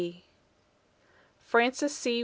FRANCIS 1.45 1.91
C. 1.95 2.17